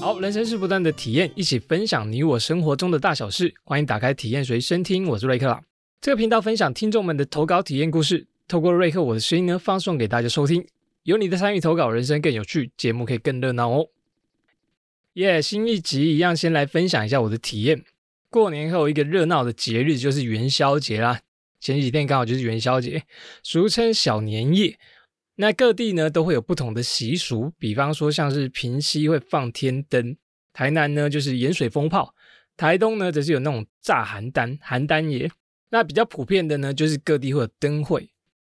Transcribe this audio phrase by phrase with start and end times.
[0.00, 3.52] 好，人生是不断的体验，一起分享你我生活中的大小事。
[3.64, 5.60] 欢迎打开体验随身听，我是瑞克啦。
[6.00, 10.64] 这个频道分享听众们的投稿体验故事，透过瑞克我的声音呢，放送给大家收听。
[11.02, 13.88] 有你的参与投稿，人生更有趣，节目可以更热闹哦。
[15.14, 17.84] 耶，新一集一样，先来分享一下我的体验。
[18.30, 21.20] 过年后一个热闹的节日就是元宵节啦。
[21.58, 23.02] 前几天刚好就是元宵节，
[23.42, 24.78] 俗称小年夜。
[25.40, 30.16] 那各地呢都会有不同的习俗，比方说像是平西会放天灯，
[30.52, 32.12] 台南呢就是盐水风炮，
[32.56, 35.30] 台东呢则是有那种炸邯郸邯郸爷。
[35.70, 38.10] 那比较普遍的呢就是各地会有灯会。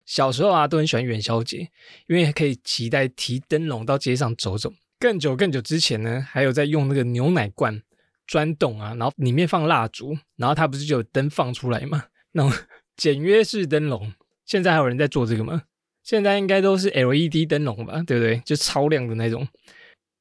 [0.06, 1.70] 小时候啊都很喜欢元宵节，
[2.06, 4.72] 因为可以期待提灯笼到街上走走。
[4.98, 7.78] 更久更久之前呢，还有在用那个牛奶罐
[8.26, 12.04] 钻洞啊，然后里面放蜡烛，然后它不是就有灯放出来吗？
[12.32, 12.58] 那种
[12.96, 14.14] 简约式灯笼，
[14.46, 15.64] 现在还有人在做这个吗？
[16.02, 18.40] 现在应该都是 LED 灯笼吧，对不对？
[18.44, 19.46] 就超亮的那种。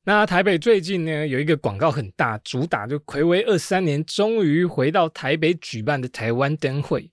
[0.06, 7.12] 那台北最近呢有一个广告很大，主打就魁违二三年，终于回到台北举办的台湾灯会。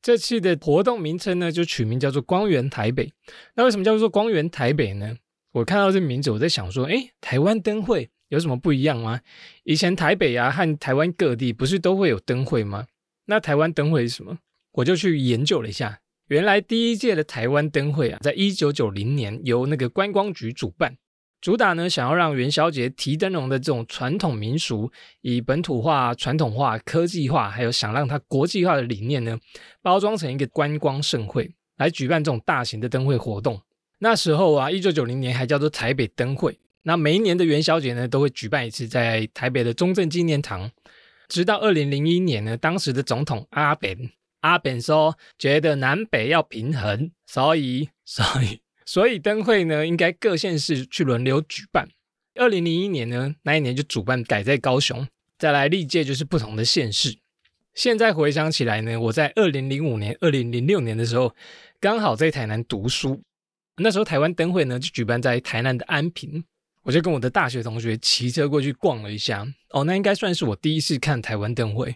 [0.00, 3.12] 这次的活动名称呢就取名叫做光源台北。
[3.54, 5.16] 那为什么叫做光源台北呢？
[5.52, 9.20] 我看到这名字，我在想说，哎，台湾灯会有什么不一样吗？
[9.62, 12.86] 以前台北啊和台湾各地不是都会有灯会吗？
[13.26, 14.38] 那台湾灯会是什么？
[14.72, 16.00] 我就去研究了一下。
[16.32, 20.96] 原来第一届的台湾灯会啊，在一九九零年由那个观光局主办，
[21.42, 29.38] 主打呢想要让元宵节提灯笼的这种传统民俗，以本土化、传统化、科技化，还有想让它国际化的理念呢，
[29.82, 33.60] 包装成一个观光盛会，来举办这种大型的灯会活动。
[33.98, 36.58] 那时候啊，一九九零年还叫做台北灯会。
[36.84, 40.70] 那每一年的元宵节呢，都会举办一次在台北的中正纪念堂。
[41.28, 44.12] 直到二零零一年呢，当时的总统阿扁。
[44.42, 51.88] 阿扁说：“觉得南北要平衡，所以，所以， 所以灯会呢，应该各县市去轮流举办。
[52.34, 55.06] 二零零一年呢，那一年就主办改在高雄，
[55.38, 57.18] 再来历届就是不同的县市。
[57.74, 61.34] 现在回想起来呢，我在二零零五年、二零零六年的时候，
[61.80, 63.22] 刚好在台南读书，
[63.76, 66.44] 那时候台湾灯会呢就举办在台南的安平，
[66.82, 69.46] 我就跟我的大学同学骑车过去逛了一下。
[69.70, 71.94] 哦，那应该算是我第一次看台湾灯会。”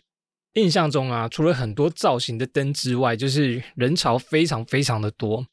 [0.57, 5.47] 印象中啊，除了很多造型的灯之外，就是人潮非常非常的多。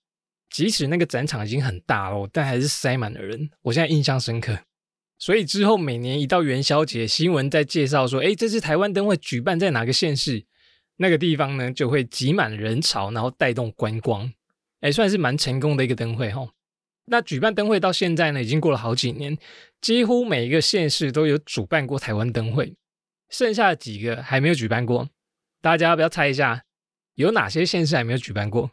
[0.49, 3.49] 即使那个展场已经很大了，但还是塞满了人。
[3.63, 4.59] 我现在印象深刻。
[5.19, 10.45] 所以之后每年一到元宵节，新闻在介绍说，哎，这次台湾灯会举办在哪个县市，
[10.97, 14.31] 那个地方呢就会挤满人潮，然后带动观光。
[14.79, 16.47] 哎，算是蛮成功的一个灯会哈。
[17.05, 19.37] 那举办灯会到现在呢，已经过了好几年，
[19.81, 22.73] 几乎每一个县市都有主办过台湾灯会。
[23.33, 25.09] 剩下的几个还没有举办过，
[25.59, 26.63] 大家要不要猜一下
[27.15, 28.69] 有哪些县市还没有举办过？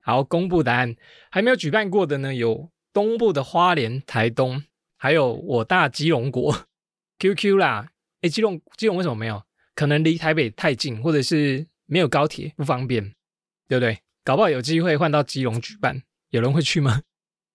[0.00, 0.96] 好，公布答案，
[1.30, 4.64] 还没有举办过的呢，有东部的花莲、台东，
[4.96, 6.66] 还有我大基隆国
[7.20, 7.90] QQ 啦。
[8.22, 9.44] 哎，基隆基隆为什么没有？
[9.74, 13.14] 可能离台北太近，或者是没有高铁不方便，
[13.68, 13.98] 对不对？
[14.24, 17.02] 搞不好有机会换到基隆举办，有人会去吗？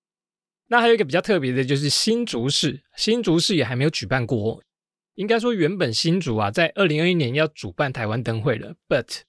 [0.70, 4.64] 那还有一个比较特别的，就是新竹市，新竹市也还没有举办过。
[5.16, 9.22] 应该说，原本新竹啊，在二零二一年要主办台湾灯会了，but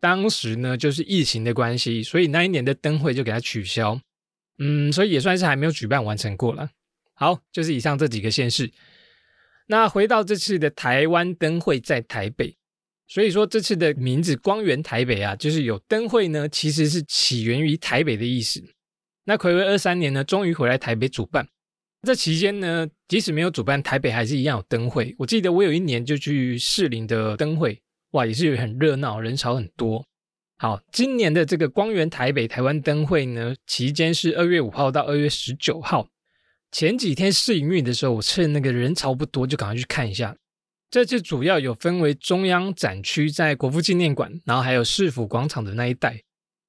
[0.00, 4.00] 当时呢，就是疫情的关系，所以那一年的灯会就给它取消。
[4.58, 6.70] 嗯，所以也算是还没有举办完成过了。
[7.14, 8.70] 好，就是以上这几个县市。
[9.66, 12.56] 那回到这次的台湾灯会在台北，
[13.06, 18.62] 所以说这次的名字“光源台北”啊，就是有灯会呢，其实是起源于台北的意思。
[19.24, 21.48] 那暌违二三年呢，终于回来台北主办。
[22.06, 25.12] 这期间呢，即使没有主办，台北还是一样有灯会。
[25.18, 30.06] 我记得我有一年就去士林的灯会，哇，也是很热闹，人潮很多。
[30.58, 36.08] 好，今年的这个光源台北台湾灯会呢，期间是二月五号到二月十九号。
[36.70, 40.36] 前几天试营运的时候，我趁那个人潮不多，就赶快去看一下。
[40.88, 46.22] 这次主要有分为中央展区在国父纪念馆，然后还有市府广场的那一带。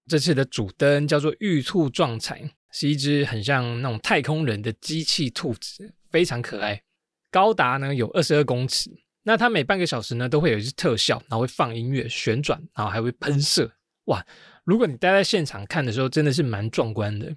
[0.10, 2.50] 这次的主灯叫做玉兔撞彩。
[2.80, 6.80] 是一只很像那种太空人的机器兔子，非常可爱，
[7.32, 8.92] 高达呢有二十二公尺。
[9.24, 13.72] 那它每半个小时呢都会有一只特效，然后会放音乐、旋转，然后还会喷射。
[14.06, 14.24] 哇！
[14.64, 17.36] 如果你待在现场看的时候，真的是蛮壮观的。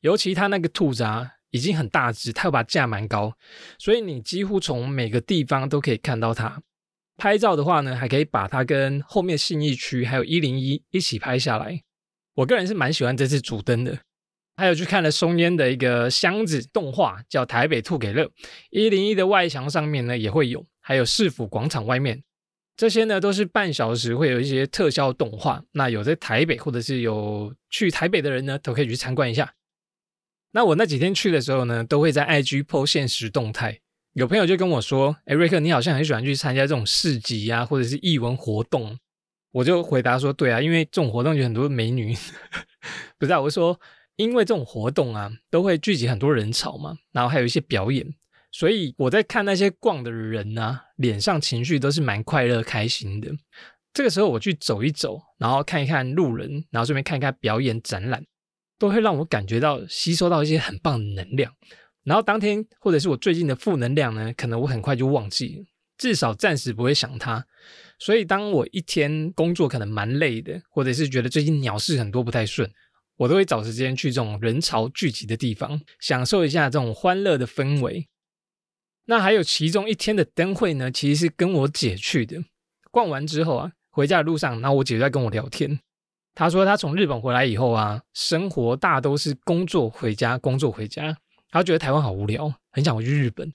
[0.00, 3.36] 尤其它那个兔子啊，已经很大只，它又把架蛮高，
[3.78, 6.62] 所以你几乎从每个地方都可以看到它。
[7.18, 11.82] 拍照的话呢，还可以把它跟后面信义区还有一零一一起拍下来。
[12.36, 13.98] 我个人是蛮喜欢这次主灯的。
[14.58, 18.24] 还有去看了松烟的一个箱子动画，叫《台北兔给乐》，
[18.70, 22.24] 一零一的外墙上面呢也会有，还有市府广场外面，
[22.76, 25.62] 这些呢都是半小时会有一些特效动画。
[25.70, 29.54] 那有在台北或者是有去台北的人呢，都可以去参观一下。
[30.50, 33.78] 那我那几天去的时候呢，都会在 IG 破现实动态，
[34.14, 38.98] 有朋友就跟我说：“哎，瑞克，你好像很喜欢去参加这种市集啊，或者是艺文活动。”
[39.52, 42.12] 我就回答说：“对啊，因为这种活动有很多美女。
[43.18, 43.78] ”不是，我说
[44.18, 48.04] 因为这种活动啊，都会聚集很多人潮嘛，然后还有一些表演，
[48.50, 53.30] 所以我在看那些逛的人啊，脸上情绪都是蛮快乐、开心的。
[53.94, 58.24] 这个时候我去走一走，然后看一看路人，然后顺便看一看表演展览，
[58.76, 61.52] 都会让我感觉到吸收到一些很棒的能量。
[62.02, 65.64] 然后当天或者是我最近的负能量呢，可能我很快就忘记，
[65.96, 67.46] 至少暂时不会想它。
[68.00, 72.70] 所以当我一天工作可能蛮累的，或者是觉得最近鸟事很多不太顺，
[73.18, 78.08] 我都会找时间去这种人潮聚集的地方，享受一下这种欢乐的氛围。
[79.04, 82.44] 那还有其中一天的灯会呢，其实是跟我姐去的。
[82.90, 85.80] 逛完之后啊，回家的路上，然后我姐在跟我聊天，
[86.34, 91.16] 她说她从日本回来以后啊，生活大都是工作回家，工作回家。
[91.50, 93.52] 她觉得台湾好无聊，很想回去日本。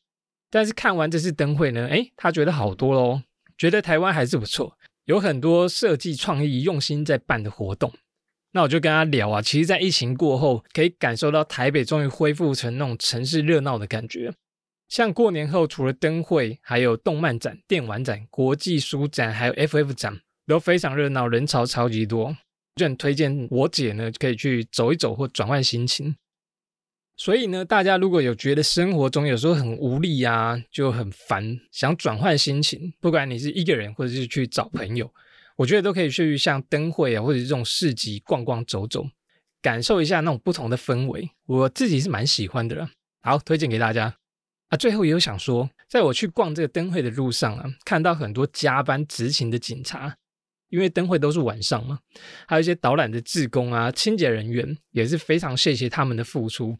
[0.49, 3.21] 但是看完这次灯会呢，诶，她觉得好多喽，
[3.57, 7.93] 觉得台湾还是不错，有很多设计创意、用心在办的活动。
[8.53, 14.31] 那我就跟他聊啊，其实，在疫情过后，可以感受到台北终于恢复成那种城市热闹的感觉。
[14.87, 22.37] 像过年后，除了灯会，还有动漫展、电玩展、国际书展，还有 FF 展，都非常热闹，人潮超级多。
[22.75, 26.15] 就很推荐我姐呢，可以去走一走或转换心情。
[27.17, 35.11] 所以呢，大家如果有觉得生活中有时候很无力啊，就很烦，想转换心情，不管你是一个人或者是去找朋友，
[35.55, 39.05] 我觉得都可以去像灯会啊，或者是这种市集逛逛走走，
[39.61, 41.29] 感受一下那种不同的氛围。
[41.45, 42.89] 我自己是蛮喜欢的了，
[43.21, 44.15] 好推荐给大家
[44.69, 44.77] 啊。
[44.77, 50.17] 最后也有想说，在我去逛这个灯会的路上啊，看到很多加班执勤的警察，
[50.69, 51.99] 因为灯会都是晚上嘛，
[52.47, 56.77] 还有一些导览的志工啊、清洁人员，也是非常谢谢他们的付出。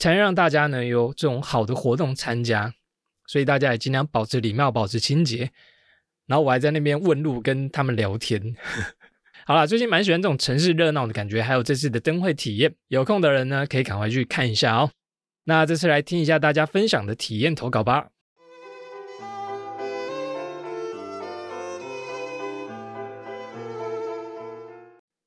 [0.00, 2.72] 才能让大家呢有这种好的活动参加，
[3.26, 5.50] 所以大家也尽量保持礼貌，保持清洁。
[6.28, 8.54] 然后我还在那边问路，跟他们聊天。
[9.46, 12.74] 好啦，最近蛮喜欢这种城市热闹的感觉，还有这次的灯会体验。
[12.88, 14.90] 有空的人呢，可以赶快去看一下哦。
[15.44, 18.08] 那这次来听一下大家分享的体验投稿吧。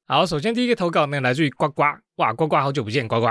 [0.05, 1.81] 好，首先第一个投稿呢，来自于呱呱，
[2.17, 3.27] 哇，呱呱，好久不见，呱呱。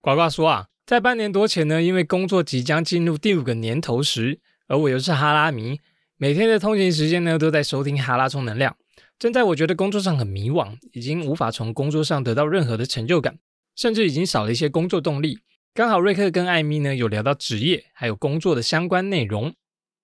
[0.00, 5.78] 呱呱说啊，在半年多前呢，因为工作即将进入第五个年头时，而我又是哈拉迷，
[6.18, 8.74] 每天的通勤时间呢都在收听哈拉充能量。
[9.18, 13.38] 正在我觉得工作上很迷惘，已经无法从工作上得到任何的成就感，
[13.74, 15.38] 甚至已经少了一些工作动力。
[15.74, 19.54] 刚好瑞克跟艾米呢有聊到职业还有工作的相关内容，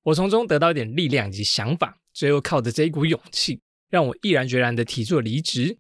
[0.03, 5.79] 我从中得到一点力量以及想法，最后靠着这一股勇气，让我毅然决然的提出离职。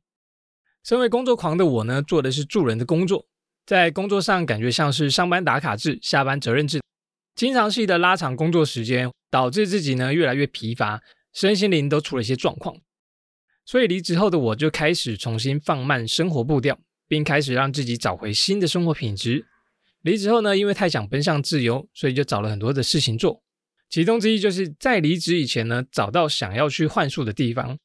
[0.82, 3.26] 身为工作狂的我呢，做的是助人的工作。
[3.66, 6.80] 在工作上感觉像是上班打卡制、下班责任制，
[7.34, 11.02] 经常性的拉长工作时间，导致自己呢越来越疲乏，
[11.32, 12.76] 身心灵都出了一些状况。
[13.64, 19.46] 所以离职后的我就开始重新放慢生活步调，并开始让自己找回新的生活品质。
[20.02, 23.42] 离职后呢，因为太想奔向自由，所以就找了很多的事情做。
[23.88, 27.78] 其中之一就是在离职以前呢，找到想要去换宿的地方。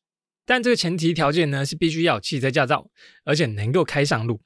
[0.45, 2.89] 但这个前提条件呢，是必须要有汽车驾照，
[3.23, 4.41] 而且能够开上路。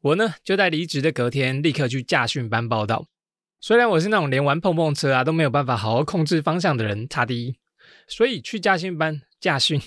[0.00, 3.08] 我呢，就在离职的隔天，立刻去驾训班报道。
[3.66, 7.56] 虽然我是那种连玩碰碰车啊都没有办法好好控制方向的人，差第一，
[8.06, 9.82] 所以去驾训班驾训，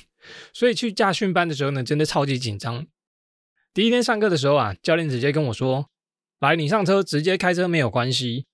[0.51, 2.85] 所以去驾训班的时候呢，真的超级紧张。
[3.73, 5.89] 第一天上课的时候啊，教练直接跟我说
[6.41, 8.47] ：“来，你上车直接开车没有关系。”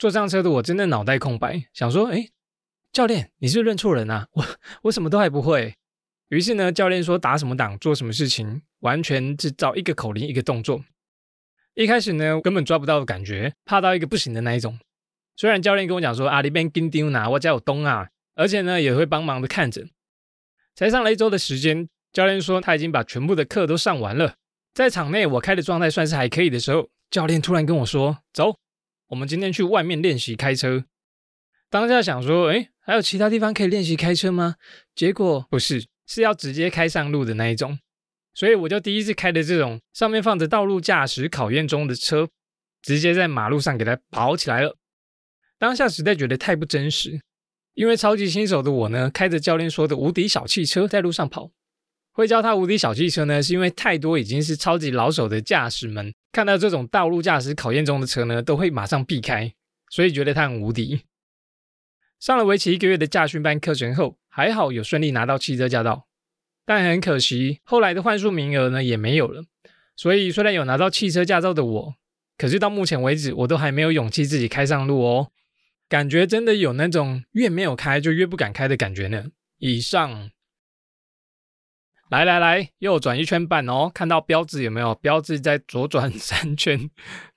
[0.00, 2.30] 坐上车的我真的脑袋空白，想说：“哎，
[2.90, 4.28] 教练，你是认错人啊？
[4.32, 4.46] 我
[4.84, 5.74] 我什么都还不会。”
[6.28, 10.82] 于是呢，教练说打什么档做什么事情，完全是照一个口令一个动作。
[11.74, 14.78] 一开始呢，根本抓不到的感觉，怕到一个不行的那一种。
[15.36, 19.86] 虽然教练跟我讲说啊，里边跟丢哪，我家有东啊，而且呢也会帮忙的看着。
[20.74, 24.34] 才上了一周的时间，教练说他已经把全部的课都上完了，
[24.74, 28.56] 在场内我开的状态算是还可以的时候，教练突然跟我说：“走，
[29.08, 30.84] 我们今天去外面练习开车。”
[31.70, 34.56] 当下想说，哎，还有其他地方可以练习开车吗？
[34.94, 37.78] 结果不是，是要直接开上路的那一种。
[38.34, 42.28] 所以我就第一次开的这种上面放着道路驾驶考验中的车，
[42.82, 44.76] 直接在马路上给它跑起来了。
[45.58, 47.20] 当下实在觉得太不真实，
[47.74, 51.50] 因为超级新手的我呢，开着教练说的无敌小汽车在路上跑。
[52.12, 59.52] 会教他无敌小汽车呢，是因为太多已经是超级老手的驾驶们看到这种道路驾驶考验中的车呢，都会马上避开，
[59.90, 61.02] 所以觉得他很无敌。
[62.18, 66.06] 上了为期一个月的驾训班课程后，还好有顺利拿到汽车驾照。
[66.70, 69.42] 但很可惜，后来的换数名额呢也没有了。
[69.96, 71.94] 所以虽然有拿到汽车驾照的我，
[72.38, 75.32] 可是到目前为止，我都还没有勇气自己开上路哦。
[75.88, 79.32] 感觉真的有那种越没有开就越不敢开的感觉呢。
[79.58, 80.30] 以上，
[82.08, 84.94] 来来来，右转一圈半哦，看到标志有没有？
[84.94, 86.88] 标志在左转 三圈，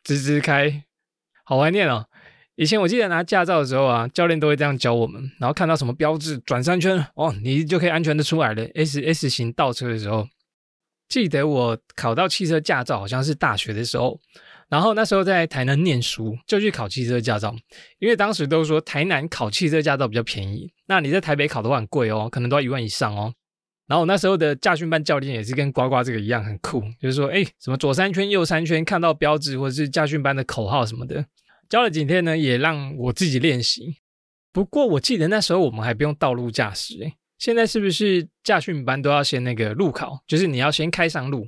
[0.03, 0.83] 直直开，
[1.43, 2.05] 好怀念哦。
[2.55, 8.63] 以前我记得拿驾照的时候啊，教练都会这样教我们，然后看到什么标志转三圈哦，你就可以安全的出来了。
[8.75, 10.27] S S 型倒车的时候，
[11.09, 14.19] 记得我考到汽车驾照好像是大学的时候，
[14.69, 17.55] 然后那时候在台南念书，就去考汽车驾照，
[17.97, 23.33] 因为当时都说台南考汽车驾照比较便宜，那你在台北考的话很贵哦，可能都要一万以上哦。
[23.87, 31.25] 然后我那时候的驾训班教练也是跟呱呱这个一样很酷，就是说，哎，什么左三圈右三圈，看到标志或者是驾训班的口号什么的。
[31.73, 33.95] 教了几天呢，也让我自己练习。
[34.51, 40.23] 不过我记得那时候我们还不用道路驾驶，诶，现在是不是驾训班都要先那个路考？
[40.27, 41.47] 就是你要先开上路，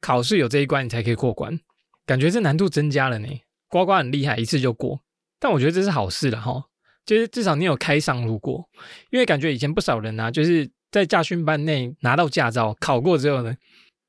[0.00, 1.60] 考试有这一关你才可以过关。
[2.06, 3.28] 感觉这难度增加了呢。
[3.68, 5.02] 呱呱很厉害，一次就过。
[5.38, 6.64] 但我觉得这是好事了哈，
[7.04, 8.66] 就是至少你有开上路过。
[9.10, 13.54] 因为感觉以前不少人啊，就是在驾训班内拿到驾照考过之后呢，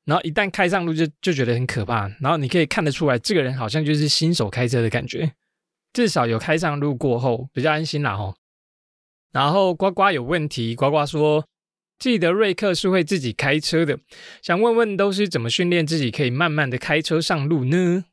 [0.06, 2.08] 然后一旦开上路就就觉得很可怕。
[2.22, 5.30] 然后你可以看得出来，这个人好像就是新手开车的感觉。
[5.92, 8.36] 至少有开上路过后比较安心啦吼。
[9.32, 11.46] 然后呱呱有问题，呱呱说
[11.98, 13.98] 记得瑞克是会自己开车的，
[14.40, 18.04] 想问问都是怎么训练自己可以慢慢的开车上路呢？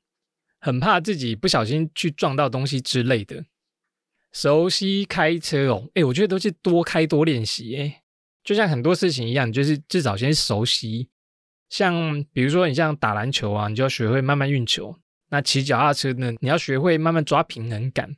[0.59, 3.45] 很怕自己不小心去撞到东西之类的。
[4.31, 8.01] 熟悉开车哦，哎，我觉得都是多开多练习哎，
[8.43, 11.09] 就像很多事情一样，就是至少先熟悉。
[11.69, 14.99] 像比如说你像打篮球啊，你就要学会慢慢运球。
[15.35, 16.31] 那骑脚踏车呢？
[16.39, 18.15] 你要学会慢慢抓平衡感。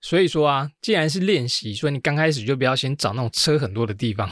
[0.00, 4.28] 所以说啊，既然是练习，所以你刚开始就不要先找那种车很多的地方，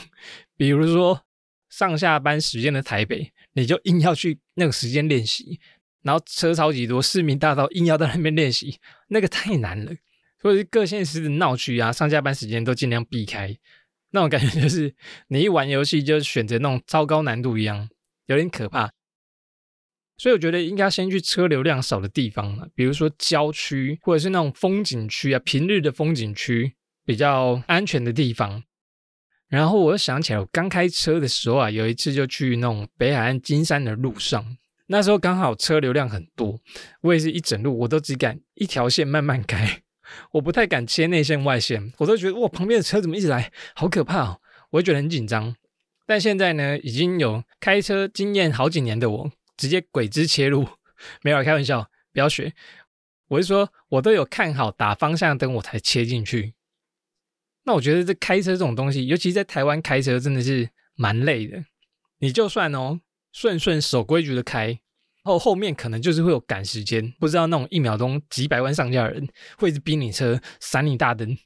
[0.57, 1.25] 比如说
[1.71, 5.61] 上下班时间的台北，你就硬要去那个时间练习，
[6.03, 9.93] 然后车超级多，市民大道硬要在那边练习，那个太难了。
[10.43, 13.57] 或者是各县市的闹区啊，上下班时间都尽量避开，
[14.11, 14.93] 那种感觉就是
[15.29, 17.89] 你一玩游戏就选择那种超高难度一样，
[18.27, 18.93] 有点可怕。
[20.17, 28.63] 所以我觉得应该先去车流量少的地方嘛，比如说郊区或者是那种风景区啊，平日的风景区比较安全的地方。
[29.49, 34.57] 然后我又想起来，我刚开车的时候啊，有一次就去那种北海岸金山的路上，
[34.87, 36.59] 那时候刚好车流量很多，
[37.03, 39.83] 我也是一整路我都只敢一条线慢慢开，
[40.33, 44.41] 我不太敢切内线外线，我都觉得哇，旁边的车怎么一直来，好可怕哦，
[44.71, 45.55] 我会觉得很紧张。
[46.07, 49.31] 但现在呢，已经有开车经验好几年的我。
[49.57, 50.67] 直接鬼子切入，
[51.23, 52.55] 没有开玩笑，不要学。
[53.29, 56.55] 我是说，我都有看好打方向灯，我才切进去。
[57.65, 61.65] 那我觉得这开车这种东西，尤其在台湾开车，真的是蛮累的。
[62.19, 63.01] 你就算哦
[63.33, 64.79] 顺顺守规矩的开，
[65.23, 71.37] 后后面可能就是会有赶时间，不知道那种一秒钟几百万上架的人，会逼你车闪你大灯，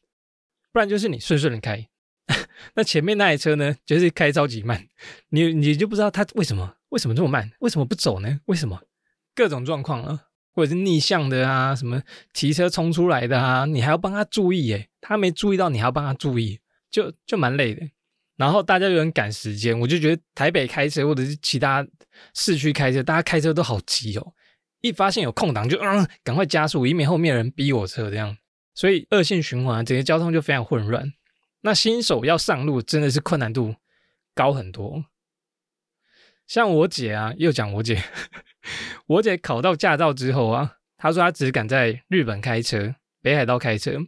[0.72, 1.88] 不然就是你顺顺的开，
[2.74, 4.88] 那前面那台车呢，就是开超级慢，
[5.28, 6.77] 你你就不知道他为什么。
[6.90, 7.50] 为什么这么慢？
[7.60, 8.40] 为什么不走呢？
[8.46, 8.82] 为什么
[9.34, 12.02] 各种状况啊，或者是逆向的啊，什么
[12.32, 14.88] 提车冲出来的啊，你还要帮他注意耶？
[15.00, 17.88] 他没注意到，你还要帮他注意，就就蛮累的。
[18.36, 21.86] 然后大家又很赶时间，我就觉得台北开车或者是其他
[22.34, 24.32] 市区开车，大家开车都好急哦，
[24.80, 28.36] 一发现有空档就嗯赶快加速，以免后面人逼我车这样，
[28.74, 31.12] 所以恶性循环，整个交通就非常混乱。
[31.62, 33.74] 那新手要上路真的是困难度
[34.34, 35.04] 高很多。
[36.48, 38.02] 像我姐啊，又讲我姐，
[39.06, 43.98] 我姐考到驾照之后啊，她说她只敢在日本开车、北海道开车，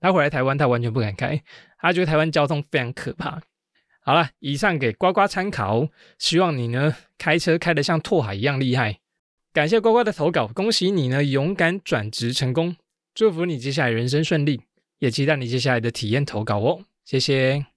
[0.00, 1.40] 她回来台湾她完全不敢开，
[1.78, 3.40] 她觉得台湾交通非常可怕。
[4.00, 5.88] 好了，以上给呱呱参考，
[6.18, 8.98] 希望你呢开车开得像拓海一样厉害。
[9.52, 12.74] 感谢呱呱的投稿，恭喜你呢勇敢转职成功，
[13.14, 14.60] 祝福你接下来人生顺利，
[14.98, 17.75] 也期待你接下来的体验投稿哦，谢谢。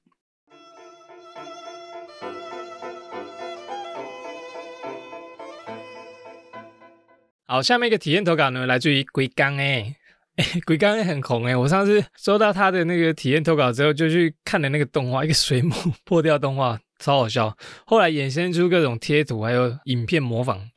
[7.52, 9.96] 好，下面一个体验投稿呢，来自于龟缸哎，
[10.68, 11.58] 龟缸也很红哎。
[11.58, 17.58] 我上次收到他的那个体验投稿之后，就去看了那个动画，一个水母破掉动画，超好笑。
[17.88, 20.70] 后来衍生出各种贴图，还有影片模仿。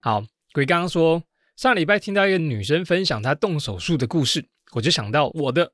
[0.00, 1.22] 好，鬼刚说，
[1.56, 5.72] 上礼拜听到一个女生分享她动手术的故事，我就想到我的。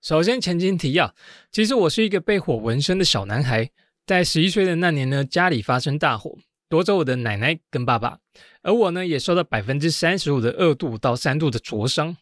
[0.00, 1.14] 首先前情提要，
[1.52, 3.68] 其实我是一个被火纹身的小男孩，
[4.06, 6.34] 在十一岁的那年呢，家里发生大火。
[6.66, 8.18] 夺走我的奶奶跟爸爸，
[8.64, 12.16] 而我呢也受到百分之三十五的二度到三度的灼伤，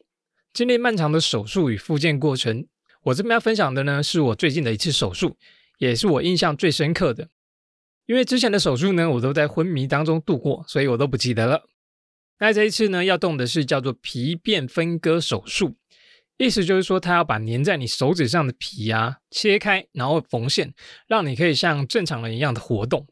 [0.53, 2.67] 经历漫长的手术与复健过程。
[3.05, 5.37] 我这边要分享的呢，是我最近的一次手术，
[5.79, 7.29] 也是我印象最深刻的。
[8.07, 11.63] 因为之前的手术呢，我都在昏迷当中度过，所以我都不记得了。
[12.41, 15.77] 那这一次呢，要动的是叫做皮变分割手术。
[16.39, 20.75] 意思就是说，他要把粘在你手指上的皮啊切开，然后缝线，
[21.07, 23.07] 让你可以像正常人一样的活动。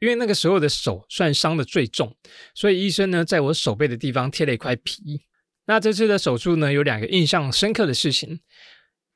[0.00, 2.16] 因为那个时候的手算伤的最重，
[2.54, 5.20] 所以医生呢在我手背的地方贴了一块皮。
[5.66, 8.40] 那这次的手术呢有两个印象深刻的事情。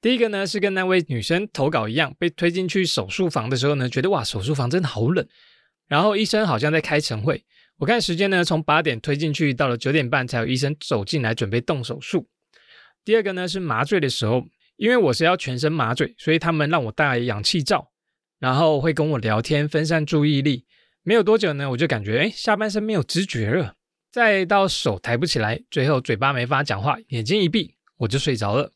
[0.00, 5.26] 第一个呢是跟那位女生投稿一样，被推进去手术房的时候呢，觉得哇手术房真的好冷。
[5.88, 7.45] 然后医生好像在开晨会，
[7.79, 12.29] 我看时间呢从八点推进去，到了九点半才有医生走进来准备动手术。
[13.05, 14.45] 第二个呢是麻醉的时候，
[14.76, 17.91] 因为我是要全身麻醉，所以他们让我戴氧气罩，
[18.38, 20.67] 然后会跟我聊天，分散注意力。
[21.04, 23.76] 没有多久呢，我就感觉哎，下半身没有知觉了，
[24.11, 28.73] 再到手抬不起来，最后嘴巴没法讲话，眼睛一闭我就睡着了。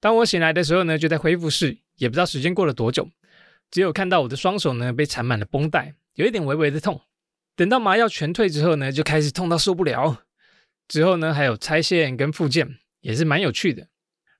[0.00, 3.08] 当我醒来的时候呢，就在恢复室，也不知道时间过了多久，
[3.70, 7.00] 只有看到我的双手呢被缠满了绷带，有一点微微的痛。
[7.54, 10.22] 等到麻药全退之后呢，就开始痛到受不了。
[10.88, 12.76] 之后呢，还有拆线跟复健。
[13.00, 13.88] 也是蛮有趣的。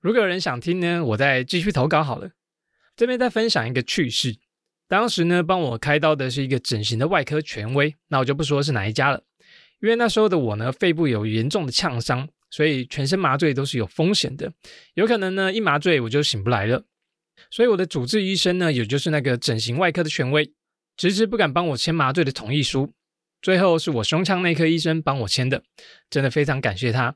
[0.02, 2.32] 如果有人想听呢，我再继续投稿好了。
[2.94, 4.36] 这边再分享一个趣事。
[4.90, 9.22] 当时呢，帮我开刀的是一个整形的外科权威，那我就不说是哪一家了。
[9.80, 14.52] 因为那时候的我呢，肺部有严重的呛伤，所以全身麻醉都是有风险的，
[14.94, 16.82] 有可能呢一麻醉我就醒不来了。
[17.52, 20.52] 所以我的主治医生呢，也就是那个整形外科的权威，
[20.96, 22.92] 迟迟不敢帮我签麻醉的同意书。
[23.40, 25.62] 最后是我胸腔内科医生帮我签的，
[26.10, 27.14] 真的非常感谢他。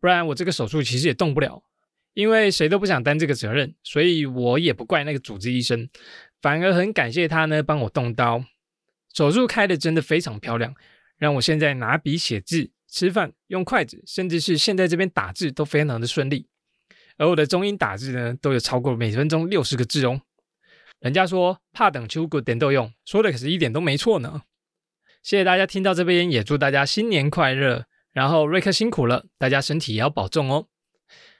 [0.00, 1.62] 不然我这个手术其实也动不了，
[2.14, 5.88] 因为谁都不想担这个责任，所以我也不怪那个主治医生，
[6.42, 8.44] 反而很感谢他呢，帮我动刀。
[9.14, 10.74] 手术开的真的非常漂亮，
[11.16, 16.48] 让我现在拿笔写字、吃饭、用筷子，甚至是现在这边打字都非常的顺利。
[17.16, 20.22] 而我的中英打字呢，都有超过每分钟六十个字哦。
[21.00, 24.42] 人家说怕等秋谷点都用，说的可是一点都没错呢。
[25.22, 27.86] 谢谢大家听到这边，也祝大家新年快乐。
[28.12, 30.66] 然后瑞克辛苦了，大家身体也要保重哦。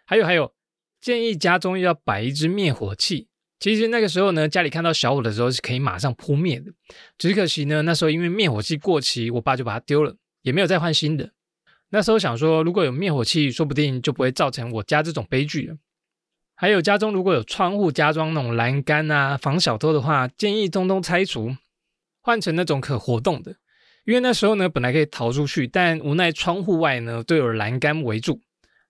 [0.06, 0.54] 还有还有，
[1.00, 3.28] 建议家中要摆一只灭火器。
[3.62, 6.72] 其实那个时候呢，家里看到小火的时候是可以马上扑灭的。
[7.16, 11.30] 只可惜呢，那时候因为灭火器过期，我爸就把它丢了，也没有再换新的。
[11.90, 15.76] 那时候想说，如果有灭火器，说不定就不会造成我家这种悲剧了。
[16.56, 21.56] 还有家中如果有窗户加装那种栏杆啊，防小偷的话，建议通通拆除，
[22.20, 23.54] 换成那种可活动的。
[24.04, 28.40] 因为那时候呢，本来可以逃出去，但无奈窗户外呢都有栏杆围住，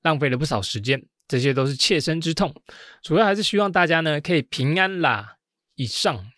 [0.00, 2.54] 浪费了不少时间，这些都是切身之痛。
[3.02, 5.38] 主要还是希望大家呢可以平安啦。
[5.76, 6.30] 以上，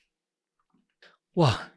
[1.35, 1.73] 哇，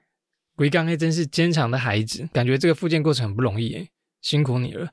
[0.55, 3.89] 鬼刚黑真是坚强的孩子，感觉这个复健过程很不容易诶，
[4.21, 4.91] 辛苦你了。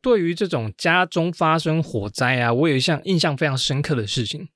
[0.00, 4.48] 对于这种家中发生火灾啊，我有一项印象非常深刻的事情，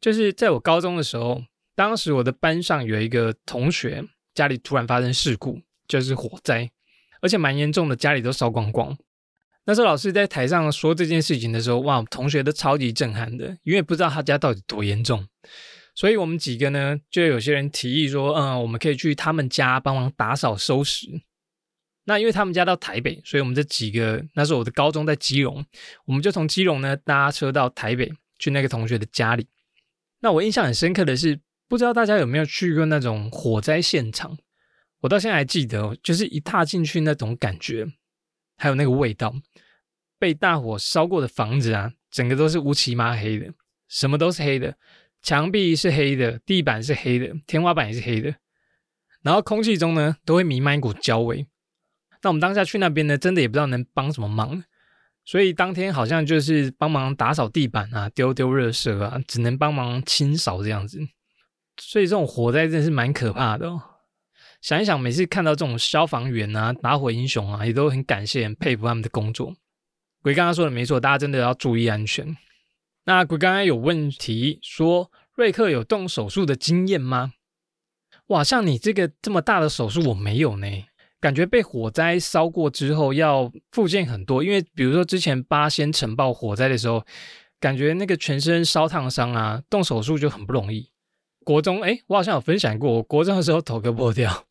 [0.00, 1.42] 就是在我高中的时候，
[1.74, 4.02] 当时我的班上有一个同学
[4.34, 5.60] 家里突然发生事故。
[5.88, 6.68] 就是火灾，
[7.20, 8.98] 而且蛮严重的，家里都烧光光。
[9.66, 15.26] 那时候老师在台上说这件事情的时候，哇，同学都超级震撼的，因为不知道他家到底多严重。
[15.94, 21.08] 所以我们几个呢，就有些人提议说，嗯，我们可以去他们家帮忙打扫收拾。
[22.04, 25.64] 那因为他们家到台北，所以我们这几个，那时候我的高中在基隆，
[26.04, 29.48] 我们就从基隆呢搭车到台北去那个同学的家里。
[30.20, 34.38] 那我印象很深刻的是，不知道大家有没有去过那种火灾现场？
[35.00, 37.86] 我到现在还记得，就是一踏进去那种感觉，
[38.56, 39.34] 还有那个味道。
[40.18, 43.52] 被大火烧过的房子啊，整个都是乌漆麻黑的，
[43.86, 44.76] 什么都是黑的，
[45.20, 48.34] 墙壁是黑的，地板是黑的，天花板也是黑的。
[49.20, 51.46] 然后空气中呢，都会弥漫一股焦味。
[52.22, 54.64] 那我们当下去那边呢，真的也不知道能帮什么忙，
[55.24, 61.00] 所以当天好像就是帮忙打扫地板啊，丢丢热色啊，只能帮忙清扫这样子。
[61.78, 63.82] 所以这种火灾真的是蛮可怕的哦。
[64.66, 69.54] 想一想，每次看到这种消防员啊、打火英雄啊，也都很感谢、很佩服他们的工作。
[70.24, 72.36] 鬼刚刚说的没错，大家真的要注意安全。
[73.04, 77.34] 那鬼刚刚有问题说，瑞克有动手术的经验吗？
[78.26, 80.66] 哇，像你这个这么大的手术，我没有呢。
[81.20, 87.06] 感觉被火灾烧过之后要复健很多，因为比如说之前八仙城爆火灾的时候，
[87.60, 90.90] 感觉那个全身烧烫伤啊，动手术就很不容易。
[91.46, 94.46] 国中哎，我好像有分享过，我国中的时候头割破掉，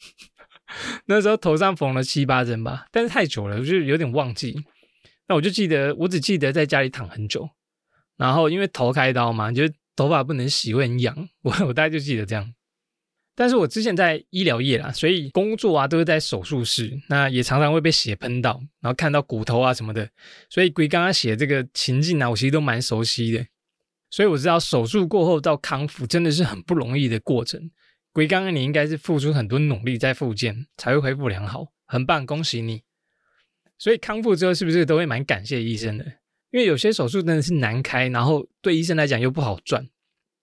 [1.07, 4.55] 那时候头上缝了七八针吧，但是太久了，我就有点忘记。
[5.27, 7.49] 那我就记得，我只记得在家里躺很久，
[8.15, 11.27] 然后因为头开刀嘛，就头发不能洗，会很痒。
[11.41, 12.53] 我 我大概就记得这样。
[13.35, 20.09] 但是我之前在医疗业啦，所以工作啊都是在手术室，那也常常会被血喷到，然后看到骨头啊什么的，
[20.49, 23.45] 所以鬼刚刚写这个情境啊，我其实都蛮熟悉的。
[24.15, 27.69] 所以我知道手术过后到康复真的是很不容易的过程。
[28.13, 32.83] 鬼刚刚你应该是付出很多努力在复健才会恢复良好，很棒，恭喜你。
[33.77, 36.05] 所以康复之后是不是都会蛮感谢医生的？
[36.51, 39.85] 因为有些手术真的是难开，然后对医生来讲又不好赚。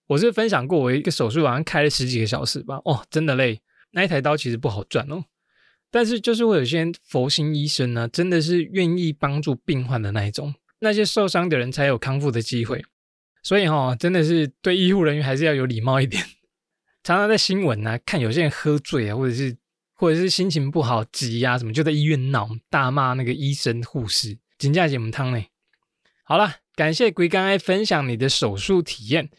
[0.05, 3.59] 我是分享过，我一个手术好像开了十几个小时吧，哦，真的累。
[3.93, 5.25] 那一台刀其实不好赚哦，
[5.89, 12.85] 但是就是会有些佛心医生呢，真的是愿意帮助病患的那一种，那些受伤的人才有康复的机会。
[13.43, 16.23] 所以哈，真的是对医护人员还是要有礼貌一点。
[17.03, 19.57] 常常在新闻啊，看有些人喝醉啊，或者是
[19.93, 25.43] 或者是心情不好急呀什么，就在医院闹大骂那个医生护士，紧架节目汤呢。
[26.23, 29.29] 好了，感谢龟刚爱分享你的手术体验，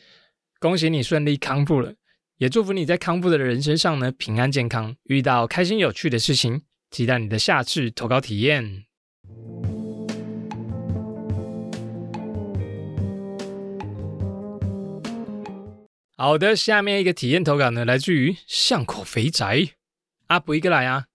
[0.61, 1.95] 恭喜你顺利康复了，
[2.37, 8.85] 也祝福你在康复的人身上呢平安健康，遇到开心有趣的事情，期待你的下次投稿体验。
[16.16, 19.70] 好的，下面一个体验投稿呢，来自于巷口肥宅
[20.29, 21.07] 阿布一个来啊。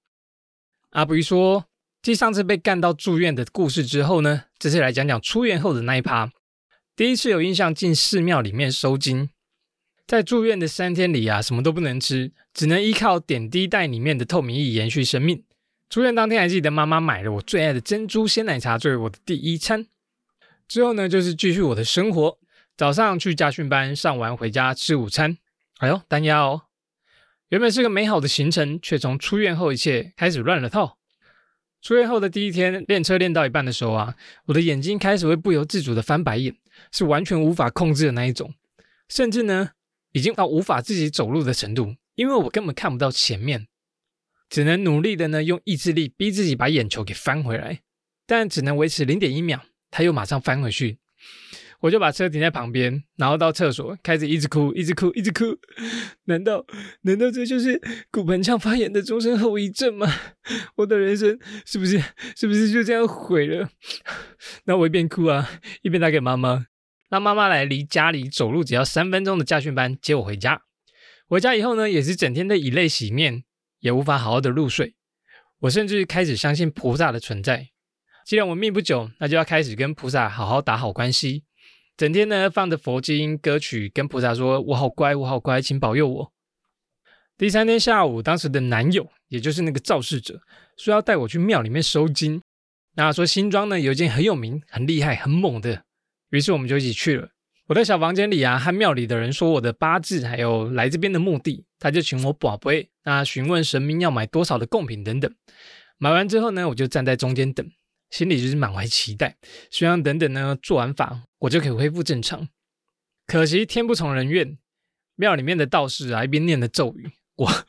[0.89, 1.67] 阿布说，
[2.01, 6.29] 继上次被干到住院的故事之后呢，这次来讲讲出院后的那一趴。
[6.97, 9.29] 第一次有印象进寺庙里面收金，
[10.05, 15.45] 在住院的三天里啊，什么都不能吃，只能依靠点滴袋里面的透明液延续生命。
[15.89, 19.87] 出院当天还记得妈妈买了我最爱的珍珠鲜奶茶作为我的第一餐。
[20.67, 22.37] 之后呢，就是继续我的生活。
[22.79, 25.37] 早上去家训班，上完回家吃午餐。
[25.79, 26.61] 哎呦，单压哦！
[27.49, 30.97] 原本是个美好的行程，却从出院后一切开始乱了套。
[31.81, 34.15] 出院后的第一天，练车练到一半的时候啊，
[34.45, 36.55] 我的眼睛开始会不由自主的翻白眼，
[36.93, 38.53] 是完全无法控制的那一种，
[39.09, 39.71] 甚至呢，
[40.13, 43.67] 已经到无法自己走路的程度，因为我根本看不到前面，
[44.49, 47.81] 只能努力的呢用意志力逼自己把眼球给翻回来，
[48.25, 50.99] 但只能维持零点一秒，它又马上翻回去。
[51.81, 55.45] 我就把车停在旁边，然后到厕所开始一直哭，一直哭，一直哭。
[56.25, 56.65] 难道
[57.03, 60.13] 难道这就是骨盆腔发炎的终身后遗症吗？
[60.75, 61.97] 我的人生是不是
[62.35, 63.69] 是不是就这样毁了？
[64.65, 65.49] 那我一边哭啊，
[65.81, 66.65] 一边打给妈妈，
[67.09, 70.63] 让妈妈来离家里走路只要三分钟的驾训班接我回家。
[71.27, 73.43] 回家以后呢，也是整天的以泪洗面，
[73.79, 74.95] 也无法好好的入睡。
[75.59, 77.69] 我甚至开始相信菩萨的存在。
[78.25, 81.45] 既然我命不久，那就要开始跟菩萨好好打好关系。
[81.99, 86.31] 整天呢放着佛经歌曲，跟菩萨说：“我好乖，我好乖，请保佑我。”
[87.37, 90.39] 第三天下午，当时的男友，也就是那个肇事者，
[90.77, 92.41] 说要带我去庙里面收金。
[92.95, 95.83] 那说新庄呢有一件很有名、很厉害、很猛的，
[96.29, 97.27] 于是我们就一起去了。
[97.67, 101.65] 我在小房间里啊，和庙里的人说我的八字，还有来这边的目的。
[101.79, 105.29] 他就请我宝贝，那询问神明要买多少的贡品等等。
[105.97, 107.69] 买完之后呢，我就站在中间等。
[108.09, 109.37] 心里就是满怀期待，
[109.69, 112.49] 希望等等呢做完法，我就可以恢复正常。
[113.25, 114.57] 可惜天不从人愿，
[115.15, 117.65] 庙里面的道士啊一边念着咒语，我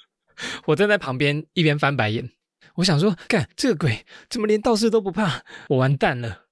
[0.67, 2.31] 我站在旁边一边翻白眼。
[2.77, 5.43] 我想说，干这个鬼怎么连道士都不怕？
[5.69, 6.47] 我完蛋了。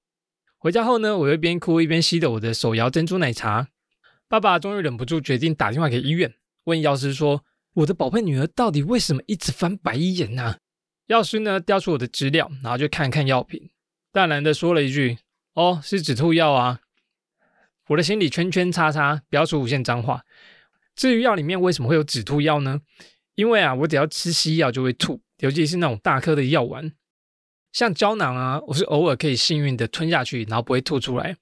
[0.59, 3.69] 回家后呢，我一边哭一边吸着我的手摇珍珠奶茶。
[4.27, 10.57] 爸爸终于忍不住决定打电话给医院，问药师说：“我的宝贝女儿到底为什么一直翻白眼呢？”
[11.07, 13.71] 药师呢调出我的资料，然后就看看药品。
[14.19, 15.19] 淡然的说了一句
[15.55, 16.81] ：“哦，是止吐药啊。”
[17.87, 20.25] 我的心里圈圈叉叉，标出无限脏话。
[20.97, 22.81] 至于药里面为什么会有止吐药呢？
[23.37, 26.93] 因为啊，我只要吃西药就会吐，尤其是那种大颗的药丸，
[27.73, 31.37] 像胶囊啊，我是偶尔可以幸运的吞下去，然后不会吐出来。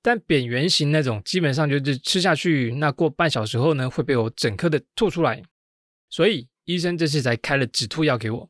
[0.00, 5.42] 但扁圆形那种，基本上就是吃下去，那过半小时后呢，会被我整颗的吐出来。
[6.08, 8.48] 所以医生这次才开了止吐药给我。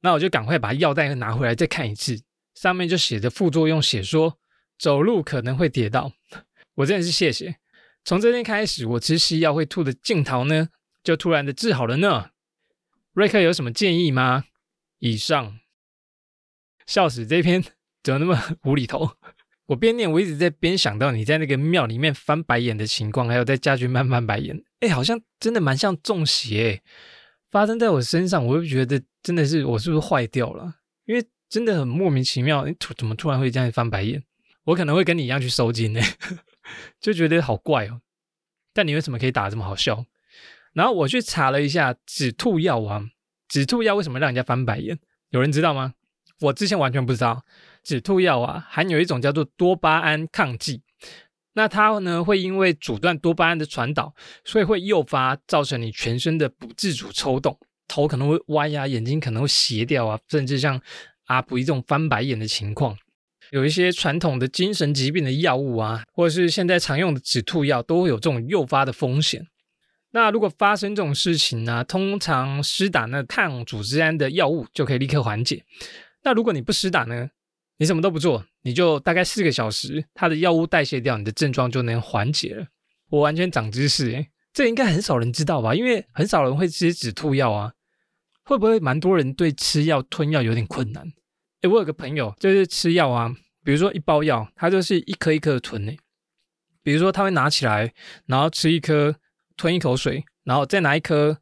[0.00, 2.20] 那我就赶快把药袋拿回来再看一次。
[2.54, 4.38] 上面就写着副作用，写说
[4.78, 6.12] 走路可能会跌倒。
[6.74, 7.56] 我真的是谢谢。
[8.04, 10.68] 从这天开始，我吃西药会吐的镜头呢，
[11.02, 12.30] 就突然的治好了呢。
[13.12, 14.44] 瑞克有什么建议吗？
[14.98, 15.58] 以上，
[16.86, 17.62] 笑死，这篇
[18.02, 19.16] 怎么那么无厘头？
[19.66, 24.62] 我边念，我一直在边想到你在那个庙里面翻白眼的情况，还有在家居慢翻白眼。
[24.80, 26.82] 哎，好像真的蛮像中邪，
[27.50, 30.76] 发生在我身上，我就觉得真的是我是不是坏掉了？
[31.04, 31.26] 因为。
[31.52, 34.22] 真的很莫名其妙，突怎么突然会这样翻白眼？
[34.64, 36.00] 我可能会跟你一样去收金呢，
[36.98, 38.00] 就觉得好怪哦。
[38.72, 40.06] 但你为什么可以打这么好笑？
[40.72, 43.04] 然后我去查了一下止吐药啊，
[43.48, 44.98] 止吐药为什么让人家翻白眼？
[45.28, 45.92] 有人知道吗？
[46.40, 47.44] 我之前完全不知道，
[47.84, 50.80] 止吐药啊含有一种叫做多巴胺抗剂，
[51.52, 60.80] 那它呢会因为阻断多巴胺的传导，所以会诱发造成你全身的不自主抽动，头可能会歪呀，眼睛可能会斜掉啊，甚至像。
[61.32, 62.94] 啊，不一种翻白眼的情况，
[63.52, 69.46] 有一些传统的精神疾病的药物啊，或者是现在常用的止吐药，都会有这种诱发的风险。
[70.10, 75.64] 那如果发生这种事情呢，通常施打那抗组织胺的药物就可以立刻缓解。
[76.22, 77.30] 那如果你不施打呢，
[77.78, 82.66] 你什么都不做，你就大概四个小时，它的药物代谢掉，你的症状就能缓解了。
[83.08, 85.74] 我完全长知识诶，这应该很少人知道吧？
[85.74, 87.72] 因为很少人会吃止吐药啊。
[88.44, 91.12] 会不会蛮多人对吃药吞药有点困难？
[91.62, 93.32] 诶，我有个朋友就是吃药啊，
[93.64, 95.96] 比如说一包药，他就是一颗一颗的吞诶。
[96.82, 97.94] 比如说他会拿起来，
[98.26, 99.14] 然后吃一颗，
[99.56, 101.38] 吞一口水，然后再拿一颗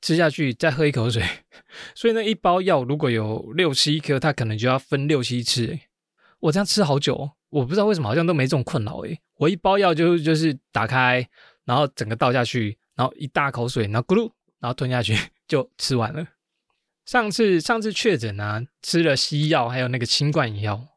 [0.00, 1.20] 吃下去，再喝一口水。
[1.96, 5.88] 所以那一包药如果有六七颗，他可能就要分六七次诶。
[6.38, 9.18] 我这样吃好久，我不知道为什么好像都没这种困扰诶。
[9.38, 11.28] 我一包药就就是打开，
[11.64, 16.24] 然后整个倒下去，然后一大口水，然后咕噜，然后吞下去 就吃完了。
[17.06, 20.88] 上次上次确诊啊，吃了西药，还有那个清冠药，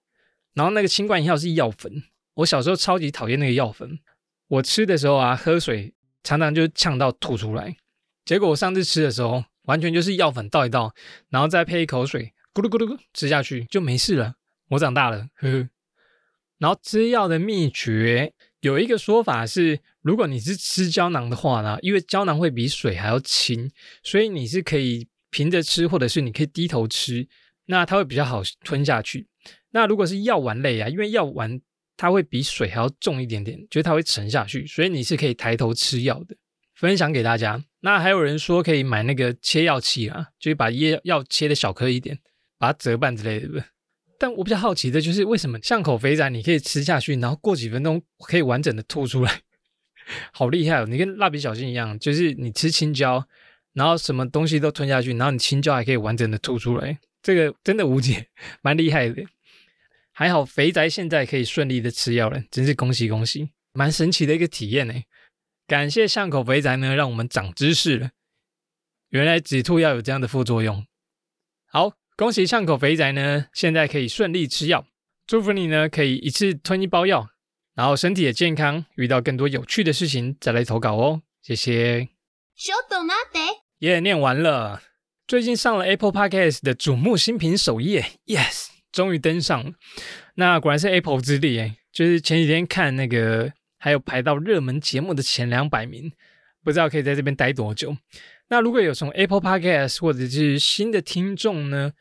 [0.56, 2.04] 然后那个清冠药是药粉。
[2.34, 4.00] 我小时候超级讨厌那个药粉，
[4.48, 5.94] 我吃的时候啊，喝水
[6.24, 7.78] 常常就呛到吐出来。
[8.26, 10.96] 结果我上次吃的时候，完全就是药粉倒一倒，
[11.30, 14.34] 然后再配一口水，咕噜咕噜咕吃下去就没事了。
[14.70, 15.70] 我长大了，呵呵。
[16.58, 25.08] 然后吃药的秘诀有一个说法是，如果你是吃胶囊的话呢，因为胶囊会比水还要轻，所以你是可以。
[25.30, 27.28] 平着吃，或者是你可以低头吃，
[27.66, 29.28] 那它会比较好吞下去。
[29.72, 31.60] 那如果是药丸类啊，因为药丸
[31.96, 36.36] 它会比水还要重一点点，就是它会沉下去，所以你是可以抬头吃药的。
[36.76, 37.62] 分享给大家。
[37.82, 42.18] 那还有人说可以买那个切药器啊，就是把药药切的小颗一点，
[42.58, 43.64] 把它折半之类的。
[44.18, 49.42] 但我比较好奇的就是，为什么巷口肥仔你可以吃下去，然后过几分钟可以完整的吐出来，
[50.34, 50.86] 好厉害哦！
[50.86, 53.28] 你跟蜡笔小新一样，就是你吃青椒。
[53.80, 58.28] 然后什么东西都吞下去，然后你青椒还可以完整的吐出来，这个真的无解，
[58.62, 59.24] 蛮厉害的。
[60.12, 64.94] 还好肥宅现在可以顺利的吃药了，真是恭喜恭喜，蛮神奇的一个体验呢。
[65.66, 68.10] 感谢巷口肥宅呢，让我们长知识了。
[69.12, 70.86] 原来止吐药有这样的副作用。
[71.72, 74.86] 好，恭喜巷口肥宅呢，现在可以顺利吃药。
[75.26, 77.30] 祝福你呢，可以一次吞一包药，
[77.76, 81.22] 然后身体也健康，遇到更多有趣的事情再来投稿哦。
[81.42, 82.10] 谢谢。
[83.80, 84.82] 耶，念完了。
[85.26, 89.72] 最近上了 Apple Podcast 的瞩目新品首页，Yes，终于登上了。
[90.36, 96.12] 那果然是 Apple 之力哎，就是前几天看那个，还有排到热门节目的前两百名，
[96.62, 97.96] 不知道可以在这边待多久。
[98.50, 101.94] 那如果有从 Apple Podcast 或者是新的听众呢，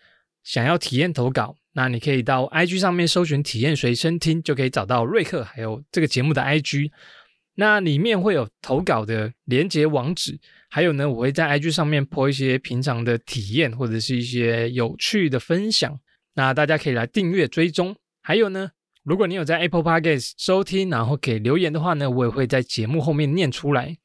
[0.43, 6.91] 想要体验投稿，那你可以到 IG 上面搜寻“体验随身听”，就可以找到瑞克还有这个节目的 IG。
[7.55, 15.99] 那里面会有投稿的连接网址，还有呢，我会在 IG 上面 po 一些平常的体验或者是一些有趣的分享，
[16.35, 17.97] 那大家可以来订阅追踪。
[18.21, 18.71] 还有呢，
[19.03, 23.97] 如果你有在 Apple Podcast 收听，然后给留言的话呢，我也会在节目后面念出来。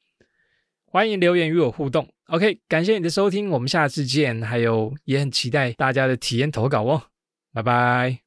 [0.86, 2.08] 欢迎留言与我互动。
[2.28, 4.40] OK，感谢你的收听，我们下次见。
[4.40, 7.02] 还有也很期待大家的体验投稿哦，
[7.52, 8.24] 拜拜。